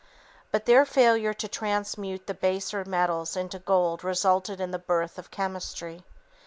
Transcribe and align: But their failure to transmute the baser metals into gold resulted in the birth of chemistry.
But 0.51 0.65
their 0.65 0.83
failure 0.83 1.31
to 1.35 1.47
transmute 1.47 2.25
the 2.25 2.33
baser 2.33 2.83
metals 2.83 3.37
into 3.37 3.59
gold 3.59 4.03
resulted 4.03 4.59
in 4.59 4.71
the 4.71 4.79
birth 4.79 5.19
of 5.19 5.29
chemistry. 5.29 6.03